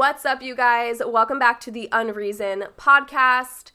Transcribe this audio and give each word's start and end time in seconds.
What's 0.00 0.24
up, 0.24 0.40
you 0.40 0.54
guys? 0.54 1.02
Welcome 1.06 1.38
back 1.38 1.60
to 1.60 1.70
the 1.70 1.86
Unreazon 1.92 2.68
podcast. 2.78 3.72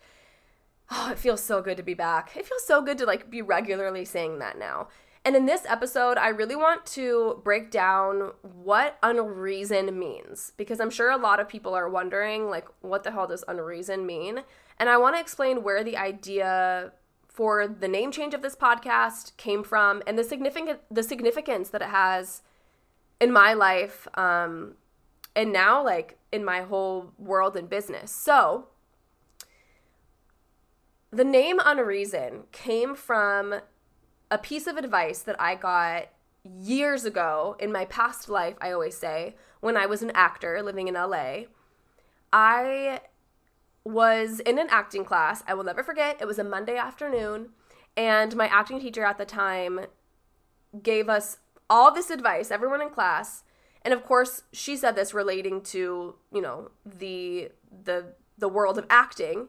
Oh, 0.90 1.12
it 1.12 1.20
feels 1.20 1.44
so 1.44 1.62
good 1.62 1.78
to 1.78 1.84
be 1.84 1.94
back. 1.94 2.36
It 2.36 2.48
feels 2.48 2.66
so 2.66 2.82
good 2.82 2.98
to 2.98 3.06
like 3.06 3.30
be 3.30 3.44
regularly 3.44 4.06
saying 4.06 4.40
that 4.40 4.58
now. 4.58 4.88
And 5.24 5.36
in 5.36 5.46
this 5.46 5.68
episode, 5.68 6.18
I 6.18 6.30
really 6.30 6.56
want 6.56 6.84
to 6.88 7.42
break 7.44 7.70
down 7.70 8.32
what 8.42 9.00
unreazon 9.04 9.96
means 9.96 10.52
because 10.58 10.80
I'm 10.80 10.90
sure 10.90 11.12
a 11.12 11.16
lot 11.16 11.40
of 11.40 11.48
people 11.48 11.76
are 11.76 11.88
wondering 11.88 12.50
like 12.50 12.66
what 12.82 13.04
the 13.04 13.12
hell 13.12 13.28
does 13.28 13.44
unreazon 13.48 14.04
mean? 14.04 14.40
And 14.80 14.90
I 14.90 14.98
want 14.98 15.16
to 15.16 15.22
explain 15.22 15.62
where 15.62 15.84
the 15.84 15.96
idea 15.96 16.94
for 17.28 17.68
the 17.68 17.88
name 17.88 18.12
change 18.12 18.34
of 18.34 18.42
this 18.42 18.56
podcast 18.56 19.38
came 19.38 19.64
from 19.64 20.02
and 20.08 20.18
the 20.18 20.24
significant 20.24 20.80
the 20.90 21.04
significance 21.04 21.70
that 21.70 21.84
it 21.84 21.90
has 21.90 22.42
in 23.22 23.32
my 23.32 23.54
life 23.54 24.08
um, 24.16 24.74
and 25.36 25.52
now 25.52 25.84
like 25.84 26.18
in 26.36 26.46
my 26.46 26.62
whole 26.62 27.14
world 27.18 27.56
and 27.56 27.70
business. 27.70 28.12
So 28.12 28.68
the 31.12 31.24
name 31.24 31.60
Unreazon 31.60 32.52
came 32.52 32.94
from 32.94 33.56
a 34.30 34.38
piece 34.38 34.68
of 34.68 34.76
advice 34.76 35.20
that 35.20 35.40
I 35.40 35.56
got 35.56 36.10
years 36.44 37.06
ago 37.06 37.56
in 37.60 37.72
my 37.72 37.86
past 37.86 38.30
life, 38.30 38.56
I 38.62 38.72
always 38.72 38.98
say, 38.98 39.36
when 39.62 39.78
I 39.78 39.86
was 39.86 40.02
an 40.04 40.12
actor 40.14 40.62
living 40.62 40.88
in 40.88 40.96
LA. 40.96 41.46
I 42.34 43.00
was 43.86 44.42
in 44.42 44.60
an 44.60 44.68
acting 44.70 45.06
class. 45.06 45.42
I 45.48 45.54
will 45.54 45.64
never 45.64 45.84
forget. 45.84 46.22
It 46.22 46.28
was 46.28 46.38
a 46.38 46.44
Monday 46.44 46.76
afternoon, 46.76 47.50
and 47.96 48.36
my 48.36 48.48
acting 48.48 48.80
teacher 48.80 49.06
at 49.06 49.18
the 49.18 49.26
time 49.26 49.88
gave 50.84 51.08
us 51.08 51.38
all 51.70 51.94
this 51.94 52.10
advice, 52.10 52.52
everyone 52.52 52.82
in 52.82 52.90
class. 52.90 53.44
And 53.86 53.94
of 53.94 54.04
course, 54.04 54.42
she 54.52 54.76
said 54.76 54.96
this 54.96 55.14
relating 55.14 55.62
to, 55.62 56.16
you 56.34 56.42
know, 56.42 56.72
the 56.84 57.52
the 57.84 58.16
the 58.38 58.50
world 58.50 58.78
of 58.78 58.88
acting. 58.90 59.48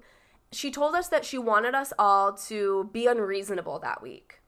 She 0.52 0.70
told 0.70 0.94
us 0.94 1.08
that 1.08 1.24
she 1.24 1.38
wanted 1.38 1.74
us 1.74 1.92
all 1.98 2.34
to 2.34 2.88
be 2.92 3.06
unreasonable 3.06 3.78
that 3.80 4.02
week. 4.02 4.40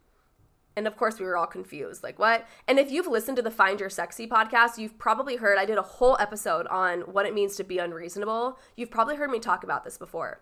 And 0.77 0.86
of 0.86 0.97
course, 0.97 1.19
we 1.19 1.25
were 1.25 1.36
all 1.36 1.47
confused. 1.47 2.05
Like, 2.05 2.20
what? 2.20 2.47
And 2.69 2.78
if 2.78 2.92
you've 2.92 3.09
listened 3.09 3.36
to 3.39 3.42
the 3.42 3.50
Find 3.50 3.81
Your 3.81 3.91
Sexy 3.91 4.28
podcast, 4.28 4.78
you've 4.78 4.97
probably 4.97 5.36
heard 5.36 5.59
I 5.59 5.64
did 5.64 5.78
a 5.78 5.83
whole 5.83 6.16
episode 6.20 6.69
on 6.69 7.00
what 7.00 7.27
it 7.27 7.34
means 7.34 7.56
to 7.56 7.64
be 7.64 7.78
unreasonable. 7.78 8.61
You've 8.77 8.91
probably 8.91 9.16
heard 9.16 9.31
me 9.31 9.41
talk 9.41 9.64
about 9.64 9.83
this 9.83 9.98
before. 9.98 10.41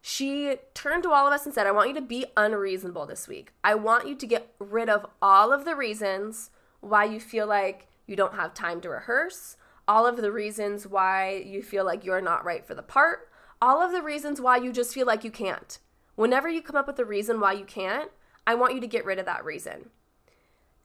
She 0.00 0.56
turned 0.72 1.02
to 1.02 1.10
all 1.10 1.26
of 1.26 1.32
us 1.34 1.44
and 1.44 1.54
said, 1.54 1.66
I 1.66 1.72
want 1.72 1.88
you 1.88 1.94
to 1.96 2.00
be 2.00 2.24
unreasonable 2.36 3.06
this 3.06 3.28
week. 3.28 3.52
I 3.62 3.74
want 3.74 4.08
you 4.08 4.14
to 4.14 4.26
get 4.26 4.54
rid 4.58 4.88
of 4.88 5.04
all 5.20 5.52
of 5.52 5.64
the 5.66 5.76
reasons 5.76 6.50
why 6.80 7.04
you 7.04 7.20
feel 7.20 7.46
like 7.46 7.88
you 8.06 8.16
don't 8.16 8.34
have 8.34 8.54
time 8.54 8.80
to 8.82 8.88
rehearse, 8.88 9.56
all 9.86 10.06
of 10.06 10.16
the 10.16 10.32
reasons 10.32 10.86
why 10.86 11.42
you 11.46 11.62
feel 11.62 11.84
like 11.84 12.04
you're 12.04 12.20
not 12.20 12.44
right 12.44 12.66
for 12.66 12.74
the 12.74 12.82
part, 12.82 13.28
all 13.60 13.80
of 13.82 13.92
the 13.92 14.02
reasons 14.02 14.40
why 14.40 14.56
you 14.56 14.72
just 14.72 14.94
feel 14.94 15.06
like 15.06 15.24
you 15.24 15.30
can't. 15.30 15.78
Whenever 16.14 16.48
you 16.48 16.62
come 16.62 16.76
up 16.76 16.86
with 16.86 16.98
a 16.98 17.04
reason 17.04 17.40
why 17.40 17.52
you 17.52 17.64
can't, 17.64 18.10
I 18.46 18.54
want 18.54 18.74
you 18.74 18.80
to 18.80 18.86
get 18.86 19.04
rid 19.04 19.18
of 19.18 19.26
that 19.26 19.44
reason. 19.44 19.90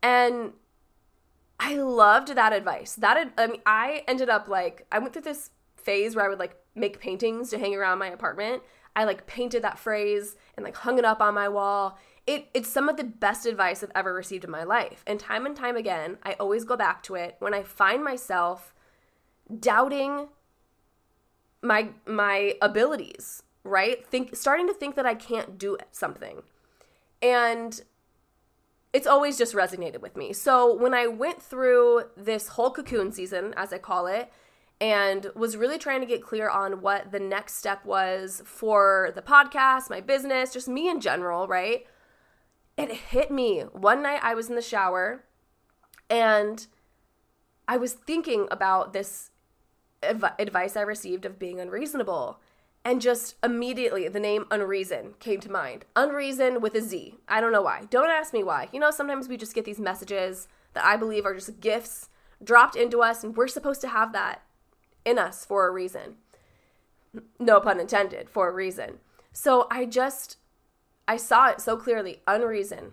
And 0.02 0.54
I 1.60 1.76
loved 1.76 2.30
that 2.36 2.54
advice. 2.54 2.94
That 2.96 3.34
I 3.38 3.48
mean, 3.48 3.62
I 3.66 4.04
ended 4.08 4.30
up 4.30 4.48
like 4.48 4.88
I 4.92 5.00
went 5.00 5.14
through 5.14 5.24
this 5.24 5.52
phase 5.76 6.16
where 6.16 6.26
I 6.26 6.30
would 6.30 6.40
like 6.40 6.56
make 6.80 7.00
paintings 7.00 7.50
to 7.50 7.60
hang 7.60 7.76
around 7.76 8.00
my 8.00 8.08
apartment. 8.08 8.64
I 8.96 9.04
like 9.04 9.28
painted 9.28 9.64
that 9.64 9.80
phrase 9.80 10.36
and 10.56 10.64
like 10.64 10.76
hung 10.76 10.98
it 10.98 11.06
up 11.06 11.22
on 11.22 11.34
my 11.34 11.48
wall. 11.48 11.98
It 12.26 12.48
it's 12.54 12.70
some 12.70 12.90
of 12.90 12.98
the 12.98 13.04
best 13.04 13.46
advice 13.46 13.84
I've 13.84 13.92
ever 13.96 14.14
received 14.14 14.44
in 14.44 14.52
my 14.52 14.64
life. 14.64 15.04
And 15.08 15.20
time 15.20 15.46
and 15.46 15.56
time 15.56 15.76
again, 15.76 16.18
I 16.24 16.34
always 16.34 16.66
go 16.66 16.76
back 16.76 17.04
to 17.04 17.16
it 17.16 17.36
when 17.40 17.54
I 17.54 17.64
find 17.64 18.04
myself 18.04 18.74
doubting 19.60 20.28
my 21.62 21.90
my 22.06 22.56
abilities, 22.62 23.44
right? 23.64 24.06
Think 24.06 24.36
starting 24.36 24.68
to 24.68 24.74
think 24.74 24.96
that 24.96 25.06
I 25.06 25.16
can't 25.16 25.58
do 25.58 25.78
something. 25.92 26.44
And 27.22 27.82
it's 28.92 29.08
always 29.08 29.38
just 29.38 29.54
resonated 29.54 30.02
with 30.02 30.18
me. 30.18 30.34
So 30.34 30.74
when 30.74 30.94
I 30.94 31.06
went 31.08 31.42
through 31.42 32.06
this 32.18 32.50
whole 32.50 32.72
cocoon 32.72 33.12
season, 33.12 33.54
as 33.56 33.72
I 33.72 33.78
call 33.78 34.08
it, 34.08 34.32
and 34.82 35.28
was 35.36 35.58
really 35.58 35.78
trying 35.78 36.00
to 36.00 36.08
get 36.08 36.24
clear 36.24 36.50
on 36.50 36.82
what 36.82 37.12
the 37.12 37.20
next 37.20 37.56
step 37.56 37.86
was 37.86 38.42
for 38.46 39.12
the 39.16 39.22
podcast, 39.22 39.90
my 39.90 40.02
business, 40.02 40.54
just 40.54 40.68
me 40.68 40.90
in 40.90 41.02
general, 41.02 41.48
right? 41.48 41.86
It 42.78 42.92
hit 42.92 43.30
me. 43.30 43.62
One 43.74 44.02
night 44.02 44.22
I 44.24 44.34
was 44.36 44.50
in 44.50 44.56
the 44.56 44.62
shower 44.62 45.26
and 46.10 46.66
I 47.68 47.78
was 47.78 47.94
thinking 47.94 48.48
about 48.50 48.94
this 48.94 49.32
adv- 50.02 50.34
advice 50.40 50.78
I 50.78 50.82
received 50.82 51.26
of 51.26 51.38
being 51.38 51.60
unreasonable 51.60 52.40
and 52.86 53.02
just 53.02 53.36
immediately 53.44 54.08
the 54.08 54.20
name 54.20 54.46
Unreazon 54.46 55.20
came 55.20 55.42
to 55.42 55.52
mind. 55.52 55.86
Unreazon 55.96 56.62
with 56.62 56.74
a 56.76 56.82
Z. 56.82 57.16
I 57.28 57.42
don't 57.42 57.52
know 57.52 57.62
why. 57.62 57.84
Don't 57.90 58.10
ask 58.10 58.34
me 58.34 58.44
why. 58.44 58.70
You 58.72 58.80
know, 58.80 58.92
sometimes 58.92 59.28
we 59.28 59.36
just 59.36 59.54
get 59.54 59.66
these 59.66 59.80
messages 59.80 60.48
that 60.74 60.86
I 60.86 60.96
believe 60.96 61.26
are 61.26 61.36
just 61.36 61.60
gifts 61.60 62.10
dropped 62.42 62.76
into 62.76 63.02
us, 63.02 63.24
and 63.24 63.36
we're 63.36 63.50
supposed 63.50 63.82
to 63.82 63.90
have 63.90 64.14
that 64.14 64.42
in 65.10 65.20
us 65.20 65.46
for 65.46 65.68
a 65.68 65.72
reason. 65.72 66.16
No 67.40 67.60
pun 67.60 67.80
intended, 67.80 68.30
for 68.30 68.50
a 68.50 68.54
reason. 68.54 69.00
So 69.34 69.68
I 69.72 69.86
just, 69.86 70.38
I 71.08 71.18
saw 71.18 71.48
it 71.48 71.62
so 71.62 71.76
clearly, 71.76 72.22
Unreazon. 72.28 72.92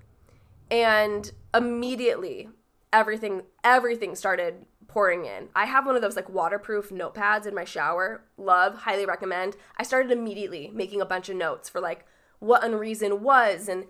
And 0.71 1.31
immediately, 1.55 2.49
everything, 2.93 3.43
everything 3.63 4.15
started 4.15 4.65
pouring 4.89 5.27
in. 5.27 5.49
I 5.55 5.67
have 5.67 5.85
one 5.85 5.97
of 5.97 6.03
those 6.03 6.17
like 6.17 6.29
waterproof 6.29 6.91
notepads 6.91 7.47
in 7.47 7.55
my 7.55 7.65
shower. 7.65 8.25
Love, 8.39 8.79
highly 8.79 9.05
recommend. 9.05 9.57
I 9.77 9.83
started 9.83 10.11
immediately 10.11 10.71
making 10.73 11.01
a 11.01 11.07
bunch 11.07 11.29
of 11.29 11.37
notes 11.37 11.69
for 11.69 11.81
like 11.81 12.07
what 12.39 12.63
Unreazon 12.63 13.21
was 13.21 13.69
and 13.69 13.85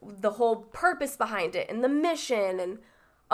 the 0.00 0.32
whole 0.32 0.56
purpose 0.56 1.16
behind 1.16 1.56
it 1.56 1.68
and 1.68 1.82
the 1.82 1.88
mission 1.88 2.60
and 2.60 2.78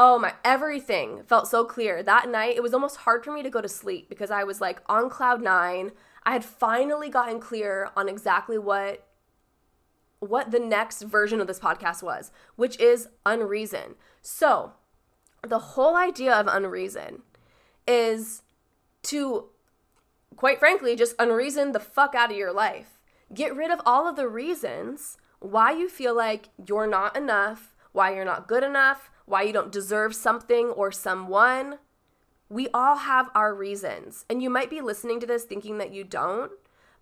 oh 0.03 0.19
my 0.19 0.33
everything 0.43 1.23
felt 1.25 1.47
so 1.47 1.63
clear. 1.63 2.03
That 2.03 2.31
night 2.31 2.57
it 2.57 2.63
was 2.63 2.73
almost 2.73 2.97
hard 2.97 3.23
for 3.23 3.33
me 3.33 3.43
to 3.43 3.51
go 3.51 3.61
to 3.61 3.69
sleep 3.69 4.09
because 4.09 4.31
I 4.31 4.45
was 4.45 4.59
like 4.59 4.81
on 4.87 5.11
cloud 5.11 5.43
9. 5.43 5.93
I 6.23 6.33
had 6.33 6.43
finally 6.43 7.11
gotten 7.11 7.39
clear 7.39 7.91
on 7.95 8.09
exactly 8.09 8.57
what 8.57 9.07
what 10.21 10.53
the 10.53 10.59
next 10.59 11.03
version 11.03 11.39
of 11.39 11.47
this 11.47 11.61
podcast 11.61 12.03
was, 12.03 12.31
which 12.57 12.81
is 12.81 13.09
Unreazon. 13.27 13.95
So, 14.23 14.73
the 15.47 15.59
whole 15.59 15.97
idea 15.97 16.33
of 16.35 16.47
unreazon 16.47 17.21
is 17.87 18.43
to, 19.05 19.47
quite 20.37 20.59
frankly, 20.59 20.95
just 20.97 21.15
unreason 21.19 21.73
the 21.73 21.81
fuck 21.81 22.15
out 22.15 22.31
of 22.31 22.37
your 22.37 22.53
life. 22.53 22.99
Get 23.33 23.57
rid 23.57 23.71
of 23.71 23.81
all 23.87 24.07
of 24.07 24.17
the 24.17 24.29
reasons 24.29 25.17
why 25.41 25.73
you 25.73 25.89
feel 25.89 26.15
like 26.15 26.51
you're 26.67 26.87
not 26.87 27.17
enough, 27.17 27.75
why 27.93 28.15
you're 28.15 28.27
not 28.27 28.47
good 28.47 28.63
enough, 28.63 29.11
why 29.31 29.43
you 29.43 29.53
don't 29.53 29.73
deserve 29.73 30.15
something 30.15 30.67
or 30.67 30.93
someone. 30.93 31.79
We 32.49 32.69
all 32.75 32.97
have 32.97 33.31
our 33.35 33.55
reasons. 33.55 34.25
And 34.29 34.43
you 34.43 34.51
might 34.51 34.69
be 34.69 34.81
listening 34.81 35.21
to 35.21 35.27
this 35.27 35.45
thinking 35.45 35.79
that 35.79 35.95
you 35.95 36.05
don't, 36.05 36.51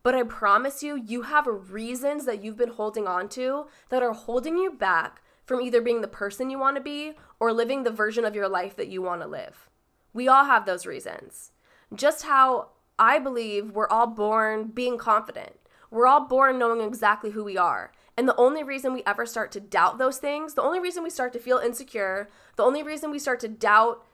but 0.03 0.15
I 0.15 0.23
promise 0.23 0.83
you, 0.83 0.95
you 0.95 1.23
have 1.23 1.47
reasons 1.47 2.27
that 2.27 2.45
you've 2.45 2.57
been 2.57 2.69
holding 2.69 3.07
on 3.07 3.29
to 3.31 3.67
that 3.89 4.03
are 4.03 4.13
holding 4.13 4.57
you 4.59 4.71
back 4.71 5.23
from 5.45 5.63
either 5.63 5.81
being 5.81 6.03
the 6.03 6.09
person 6.09 6.51
you 6.51 6.59
want 6.59 6.77
to 6.77 6.83
be 6.83 7.15
or 7.41 7.53
living 7.53 7.83
the 7.83 7.91
version 7.91 8.25
of 8.25 8.35
your 8.35 8.49
life 8.49 8.77
that 8.77 8.89
you 8.89 9.01
want 9.01 9.23
to 9.23 9.27
live. 9.27 9.71
We 10.13 10.29
all 10.29 10.45
have 10.45 10.67
those 10.67 10.87
reasons. 10.87 11.53
Just 11.95 12.25
how 12.25 12.69
I 12.99 13.19
believe 13.19 13.71
we're 13.71 13.89
all 13.89 14.07
born 14.07 14.69
being 14.69 14.99
confident. 14.99 15.57
We're 15.91 16.07
all 16.07 16.27
born 16.27 16.59
knowing 16.59 16.87
exactly 16.87 17.31
who 17.31 17.45
we 17.45 17.57
are. 17.57 17.93
And 18.19 18.29
the 18.29 18.35
only 18.35 18.65
reason 18.65 18.93
we 18.93 19.05
ever 19.07 19.25
start 19.25 19.53
to 19.53 19.61
doubt 19.61 19.99
those 19.99 20.19
things, 20.19 20.55
the 20.55 20.63
only 20.63 20.81
reason 20.81 21.05
we 21.05 21.09
start 21.09 21.33
to 21.35 21.39
feel 21.39 21.59
insecure, 21.59 22.29
the 22.57 22.65
only 22.65 22.83
reason 22.83 23.13
we 23.13 23.21
start 23.21 23.39
to 23.41 23.49
doubt 23.49 24.05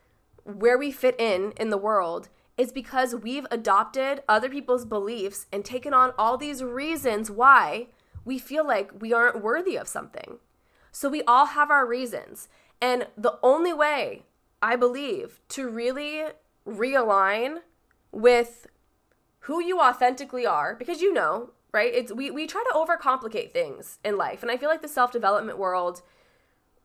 where 0.42 0.76
we 0.76 0.92
fit 0.92 1.18
in 1.18 1.52
in 1.52 1.70
the 1.70 1.78
world 1.78 2.28
is 2.58 2.70
because 2.70 3.14
we've 3.14 3.46
adopted 3.50 4.22
other 4.28 4.50
people's 4.50 4.84
beliefs 4.84 5.46
and 5.50 5.64
taken 5.64 5.94
on 5.94 6.12
all 6.18 6.36
these 6.36 6.62
reasons 6.62 7.30
why 7.30 7.86
we 8.26 8.38
feel 8.38 8.66
like 8.66 8.90
we 9.00 9.14
aren't 9.14 9.42
worthy 9.42 9.74
of 9.74 9.88
something. 9.88 10.36
So 10.92 11.08
we 11.08 11.22
all 11.22 11.46
have 11.46 11.70
our 11.70 11.86
reasons. 11.86 12.50
And 12.82 13.06
the 13.16 13.38
only 13.42 13.72
way, 13.72 14.24
I 14.60 14.76
believe, 14.76 15.40
to 15.48 15.66
really 15.66 16.24
realign 16.68 17.60
with 18.12 18.66
who 19.40 19.62
you 19.62 19.80
authentically 19.80 20.44
are, 20.44 20.74
because 20.74 21.00
you 21.00 21.10
know, 21.10 21.52
right? 21.74 21.92
It's 21.92 22.12
we, 22.12 22.30
we 22.30 22.46
try 22.46 22.64
to 22.70 22.78
overcomplicate 22.78 23.50
things 23.50 23.98
in 24.04 24.16
life. 24.16 24.42
And 24.42 24.50
I 24.50 24.56
feel 24.56 24.70
like 24.70 24.80
the 24.80 24.88
self-development 24.88 25.58
world 25.58 26.00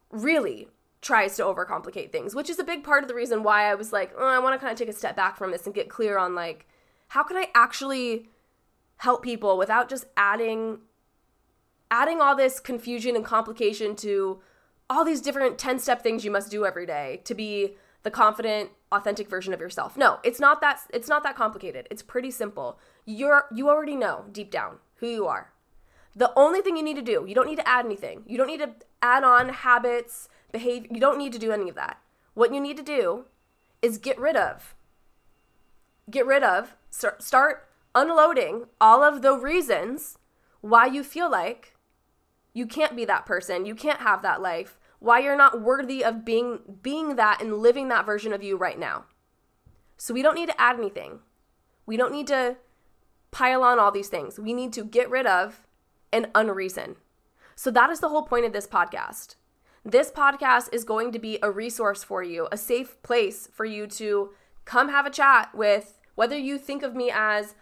really 0.10 0.68
tries 1.02 1.38
to 1.38 1.44
overcomplicate 1.44 2.12
things, 2.12 2.36
which 2.36 2.50
is 2.50 2.60
a 2.60 2.64
big 2.64 2.84
part 2.84 3.04
of 3.04 3.08
the 3.08 3.16
reason 3.16 3.44
why 3.44 3.72
I 3.72 3.76
was 3.76 3.94
like, 3.94 4.12
oh, 4.18 4.28
I 4.28 4.40
want 4.40 4.56
to 4.56 4.60
kind 4.60 4.72
of 4.72 4.78
take 4.78 4.90
a 4.90 4.98
step 4.98 5.16
back 5.16 5.38
from 5.38 5.52
this 5.52 5.66
and 5.66 5.74
get 5.74 5.88
clear 5.88 6.18
on 6.18 6.36
like 6.36 6.68
how 7.10 7.24
can 7.24 7.38
I 7.38 7.48
actually 7.56 8.28
help 8.98 9.24
people 9.24 9.58
without 9.58 9.90
just 9.90 10.06
adding 10.18 10.80
adding 11.92 12.22
all 12.22 12.36
this 12.36 12.60
confusion 12.60 13.16
and 13.16 13.26
complication 13.26 13.96
to 13.96 14.42
all 14.90 15.06
these 15.06 15.22
different 15.22 15.58
10 15.58 15.80
step 15.80 16.02
things 16.02 16.26
you 16.26 16.32
must 16.32 16.52
do 16.52 16.66
every 16.66 16.86
day 16.86 17.22
to 17.24 17.34
be 17.34 17.76
the 18.04 18.12
confident, 18.12 18.72
authentic 18.92 19.30
version 19.30 19.54
of 19.54 19.60
yourself. 19.60 19.98
No, 19.98 20.20
it's 20.24 20.40
not 20.40 20.62
that 20.62 20.82
it's 20.94 21.08
not 21.08 21.24
that 21.24 21.36
complicated. 21.36 21.88
It's 21.92 22.02
pretty 22.02 22.32
simple. 22.32 22.80
You're 23.06 23.46
you 23.54 23.70
already 23.70 23.96
know 23.96 24.26
deep 24.32 24.52
down 24.52 24.78
who 24.96 25.08
you 25.08 25.28
are. 25.28 25.52
The 26.16 26.32
only 26.36 26.62
thing 26.62 26.76
you 26.76 26.84
need 26.84 26.96
to 26.96 27.02
do, 27.02 27.26
you 27.28 27.36
don't 27.36 27.48
need 27.48 27.58
to 27.58 27.68
add 27.68 27.86
anything. 27.86 28.24
You 28.26 28.38
don't 28.38 28.48
need 28.48 28.62
to 28.62 28.72
add 29.02 29.24
on 29.24 29.50
habits, 29.50 30.28
behavior. 30.52 30.90
You 30.92 31.00
don't 31.00 31.18
need 31.18 31.34
to 31.34 31.40
do 31.40 31.52
any 31.52 31.70
of 31.70 31.76
that. 31.76 32.00
What 32.34 32.54
you 32.54 32.60
need 32.60 32.78
to 32.78 32.84
do 32.84 33.26
is 33.82 33.98
get 33.98 34.20
rid 34.20 34.36
of 34.36 34.76
get 36.10 36.26
rid 36.26 36.44
of 36.44 36.76
start 36.90 37.68
unloading 37.94 38.66
all 38.82 39.04
of 39.04 39.22
the 39.22 39.38
reasons 39.38 40.18
why 40.62 40.86
you 40.86 41.04
feel 41.04 41.30
like 41.30 41.76
you 42.54 42.66
can't 42.66 42.96
be 42.96 43.06
that 43.06 43.26
person, 43.26 43.66
you 43.66 43.76
can't 43.76 44.00
have 44.00 44.22
that 44.22 44.42
life, 44.42 44.79
why 45.00 45.20
you're 45.20 45.38
not 45.38 45.62
worthy 45.62 46.04
of 46.04 46.26
being 46.26 46.60
being 46.82 47.16
that 47.16 47.42
and 47.42 47.58
living 47.58 47.88
that 47.88 48.06
version 48.06 48.34
of 48.34 48.44
you 48.44 48.58
right 48.58 48.78
now. 48.78 49.06
So 49.98 50.14
we 50.14 50.22
don't 50.22 50.36
need 50.36 50.50
to 50.50 50.62
add 50.62 50.78
anything. 50.78 51.20
We 51.86 51.98
don't 51.98 52.12
need 52.12 52.28
to 52.28 52.58
pile 53.32 53.64
on 53.64 53.80
all 53.80 53.92
these 53.92 54.10
things. 54.10 54.40
We 54.40 54.54
need 54.54 54.74
to 54.74 54.84
get 54.84 55.10
rid 55.10 55.26
of 55.26 55.66
and 56.12 56.28
unreason. 56.36 56.96
So 57.56 57.72
that 57.72 57.90
is 57.90 58.00
the 58.00 58.10
whole 58.10 58.24
point 58.24 58.46
of 58.46 58.54
this 58.54 58.68
podcast. 58.68 59.36
This 59.84 60.12
podcast 60.12 60.70
is 60.74 60.84
going 60.84 61.12
to 61.12 61.20
be 61.20 61.40
a 61.42 61.52
resource 61.52 62.04
for 62.04 62.22
you, 62.22 62.48
a 62.52 62.58
safe 62.58 63.02
place 63.02 63.48
for 63.52 63.66
you 63.66 63.88
to 63.88 64.32
come 64.66 64.90
have 64.90 65.06
a 65.06 65.10
chat 65.10 65.54
with 65.54 66.00
whether 66.16 66.38
you 66.38 66.58
think 66.58 66.84
of 66.84 66.96
me 66.96 67.12
as 67.14 67.56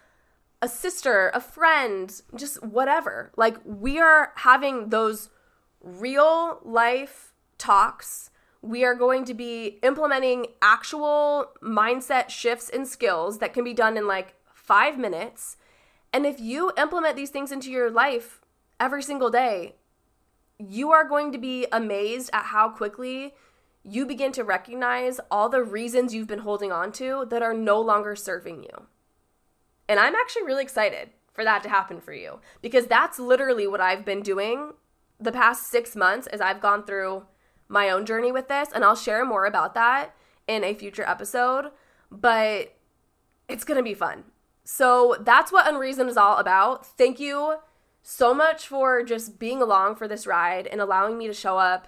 a 0.62 0.68
sister, 0.68 1.32
a 1.34 1.40
friend, 1.40 2.22
just 2.36 2.64
whatever. 2.64 3.32
Like 3.38 3.58
we 3.64 4.00
are 4.00 4.34
having 4.38 4.90
those 4.90 5.30
real 5.88 6.60
life 6.64 7.34
talks. 7.58 8.30
We 8.62 8.84
are 8.84 8.96
going 8.96 9.24
to 9.26 9.34
be 9.34 9.80
implementing 9.82 10.48
actual 10.62 11.52
mindset 11.62 12.30
shifts 12.30 12.70
and 12.70 12.88
skills 12.88 13.40
that 13.40 13.54
can 13.54 13.64
be 13.64 13.74
done 13.74 13.98
in 13.98 14.08
like 14.08 14.36
five 14.54 14.98
minutes. 14.98 15.58
And 16.12 16.26
if 16.26 16.40
you 16.40 16.72
implement 16.78 17.16
these 17.16 17.30
things 17.30 17.52
into 17.52 17.72
your 17.72 17.90
life 17.90 18.42
every 18.80 19.02
single 19.02 19.30
day, 19.30 19.76
you 20.60 20.92
are 20.92 21.08
going 21.08 21.32
to 21.32 21.38
be 21.38 21.68
amazed 21.72 22.30
at 22.34 22.46
how 22.46 22.70
quickly 22.70 23.34
you 23.84 24.06
begin 24.06 24.32
to 24.34 24.44
recognize 24.44 25.20
all 25.32 25.48
the 25.48 25.64
reasons 25.64 26.14
you've 26.14 26.28
been 26.28 26.40
holding 26.40 26.72
on 26.72 26.92
to 26.92 27.26
that 27.30 27.42
are 27.42 27.54
no 27.54 27.80
longer 27.80 28.16
serving 28.16 28.64
you. 28.64 28.88
And 29.88 30.00
I'm 30.00 30.16
actually 30.16 30.44
really 30.44 30.64
excited 30.64 31.12
for 31.32 31.44
that 31.44 31.64
to 31.64 31.70
happen 31.70 32.02
for 32.02 32.12
you 32.12 32.40
because 32.62 32.88
that's 32.88 33.20
literally 33.20 33.68
what 33.68 33.80
I've 33.80 34.04
been 34.04 34.22
doing 34.22 34.74
the 35.20 35.32
past 35.32 35.70
six 35.70 35.96
months 35.96 36.28
as 36.28 36.42
I've 36.42 36.62
gone 36.62 36.86
through 36.86 37.26
my 37.68 37.90
own 37.90 38.06
journey 38.06 38.32
with 38.32 38.48
this. 38.48 38.70
And 38.74 38.84
I'll 38.84 38.96
share 38.96 39.26
more 39.26 39.46
about 39.46 39.74
that 39.74 40.16
in 40.48 40.64
a 40.64 40.74
future 40.74 41.04
episode, 41.08 41.72
but 42.12 42.74
it's 43.48 43.64
gonna 43.64 43.84
be 43.84 43.94
fun. 43.94 44.26
So 44.64 45.16
that's 45.22 45.52
what 45.52 45.66
Unreazon 45.66 46.10
is 46.10 46.18
all 46.18 46.38
about. 46.38 46.86
Thank 46.86 47.20
you 47.20 47.56
so 48.02 48.34
much 48.34 48.68
for 48.68 49.04
just 49.04 49.40
being 49.40 49.62
along 49.62 49.96
for 49.96 50.08
this 50.08 50.28
ride 50.28 50.68
and 50.68 50.80
allowing 50.80 51.18
me 51.18 51.28
to 51.28 51.34
show 51.34 51.58
up 51.58 51.88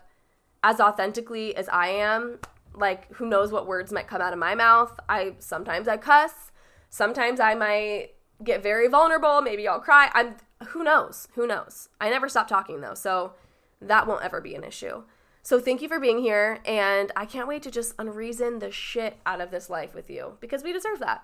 as 0.64 0.80
authentically 0.80 1.56
as 1.56 1.70
I 1.70 1.88
am. 1.88 2.40
Like, 2.74 3.14
who 3.16 3.26
knows 3.26 3.52
what 3.52 3.68
words 3.68 3.92
might 3.92 4.08
come 4.08 4.22
out 4.22 4.34
of 4.34 4.40
my 4.40 4.56
mouth? 4.56 4.98
I 5.08 5.36
sometimes 5.40 5.88
I 5.88 5.98
cuss, 5.98 6.52
sometimes 6.90 7.40
I 7.40 7.56
might 7.56 8.10
get 8.44 8.64
very 8.64 8.88
vulnerable. 8.88 9.42
Maybe 9.42 9.68
I'll 9.68 9.80
cry. 9.80 10.10
I'm 10.14 10.36
who 10.68 10.84
knows? 10.84 11.28
Who 11.36 11.48
knows? 11.48 11.90
I 12.00 12.10
never 12.10 12.30
stop 12.30 12.48
talking 12.48 12.82
though, 12.82 12.94
so 12.94 13.34
that 13.82 14.08
won't 14.08 14.24
ever 14.24 14.42
be 14.42 14.56
an 14.56 14.64
issue. 14.64 15.04
So 15.42 15.60
thank 15.60 15.82
you 15.82 15.88
for 15.88 16.00
being 16.00 16.20
here, 16.20 16.60
and 16.66 17.12
I 17.16 17.26
can't 17.26 17.48
wait 17.48 17.64
to 17.64 17.72
just 17.72 17.96
unreason 17.98 18.60
the 18.60 18.72
shit 18.72 19.18
out 19.26 19.42
of 19.42 19.52
this 19.52 19.70
life 19.70 19.96
with 19.96 20.10
you 20.10 20.38
because 20.42 20.64
we 20.64 20.74
deserve 20.74 21.00
that. 21.00 21.24